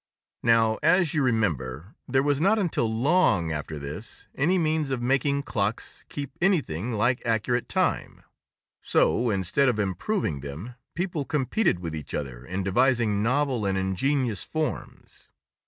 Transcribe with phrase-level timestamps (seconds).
[0.41, 5.43] Now, as you remember, there was not until long after this any means of making
[5.43, 8.23] clocks keep anything like accurate time;
[8.81, 14.43] so, instead of improving them, people competed with each other in devising novel and ingenious
[14.43, 15.29] forms.